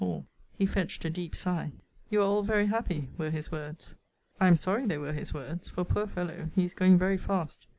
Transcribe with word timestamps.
Hall. 0.01 0.25
He 0.57 0.65
fetched 0.65 1.05
a 1.05 1.11
deep 1.11 1.35
sigh: 1.35 1.73
You 2.09 2.21
are 2.21 2.25
all 2.25 2.41
very 2.41 2.65
happy! 2.65 3.09
were 3.19 3.29
his 3.29 3.51
words. 3.51 3.93
I 4.39 4.47
am 4.47 4.55
sorry 4.57 4.87
they 4.87 4.97
were 4.97 5.13
his 5.13 5.31
words; 5.31 5.69
for, 5.69 5.85
poor 5.85 6.07
fellow, 6.07 6.49
he 6.55 6.65
is 6.65 6.73
going 6.73 6.97
very 6.97 7.17
fast. 7.19 7.67